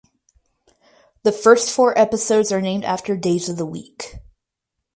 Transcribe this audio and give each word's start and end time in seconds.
The 1.21 1.31
first 1.31 1.69
four 1.69 1.95
episodes 1.95 2.51
are 2.51 2.59
named 2.59 2.83
after 2.83 3.15
days 3.15 3.49
of 3.49 3.57
the 3.57 3.67
week. 3.67 4.15